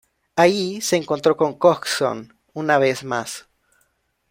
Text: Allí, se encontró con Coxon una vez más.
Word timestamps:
Allí, 0.35 0.81
se 0.81 0.95
encontró 0.97 1.37
con 1.37 1.53
Coxon 1.53 2.35
una 2.55 2.79
vez 2.79 3.03
más. 3.03 3.45